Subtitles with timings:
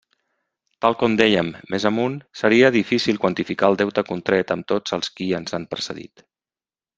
[0.83, 5.29] Tal com dèiem més amunt, seria difícil quantificar el deute contret amb tots els qui
[5.43, 6.27] ens han precedit.